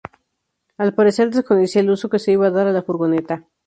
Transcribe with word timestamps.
Al 0.79 0.95
parecer 0.95 1.29
desconocía 1.29 1.79
el 1.81 1.91
uso 1.91 2.09
que 2.09 2.17
se 2.17 2.31
iba 2.31 2.47
a 2.47 2.49
dar 2.49 2.65
a 2.65 2.71
la 2.71 2.81
furgoneta. 2.81 3.45